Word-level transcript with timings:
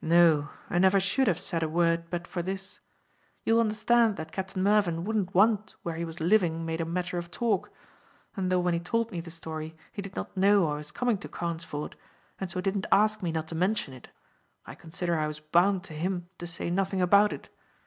"No, 0.00 0.48
and 0.70 0.80
never 0.80 0.98
should 0.98 1.26
have 1.26 1.38
said 1.38 1.62
a 1.62 1.68
word 1.68 2.08
but 2.08 2.26
for 2.26 2.40
this. 2.40 2.80
You 3.44 3.52
will 3.52 3.60
understand 3.60 4.16
that 4.16 4.32
Captain 4.32 4.62
Mervyn 4.62 5.04
wouldn't 5.04 5.34
want 5.34 5.74
where 5.82 5.96
he 5.96 6.04
was 6.06 6.18
living 6.18 6.64
made 6.64 6.80
a 6.80 6.86
matter 6.86 7.18
of 7.18 7.30
talk; 7.30 7.70
and 8.36 8.50
though 8.50 8.58
when 8.58 8.72
he 8.72 8.80
told 8.80 9.10
me 9.12 9.20
the 9.20 9.30
story 9.30 9.76
he 9.92 10.00
did 10.00 10.16
not 10.16 10.34
know 10.34 10.66
I 10.70 10.76
was 10.76 10.90
coming 10.90 11.18
to 11.18 11.28
Carnesford, 11.28 11.94
and 12.40 12.50
so 12.50 12.62
didn't 12.62 12.86
ask 12.90 13.22
me 13.22 13.30
not 13.32 13.48
to 13.48 13.54
mention 13.54 13.92
it, 13.92 14.08
I 14.64 14.74
consider 14.74 15.18
I 15.18 15.26
was 15.26 15.40
bound 15.40 15.84
to 15.84 15.92
him 15.92 16.30
to 16.38 16.46
say 16.46 16.70
nothing 16.70 17.02
about 17.02 17.34
it. 17.34 17.50